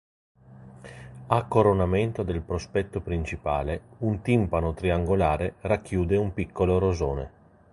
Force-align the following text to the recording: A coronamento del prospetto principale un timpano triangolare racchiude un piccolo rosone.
A 1.27 1.45
coronamento 1.45 2.23
del 2.23 2.41
prospetto 2.41 3.01
principale 3.01 3.81
un 3.99 4.23
timpano 4.23 4.73
triangolare 4.73 5.57
racchiude 5.61 6.17
un 6.17 6.33
piccolo 6.33 6.79
rosone. 6.79 7.31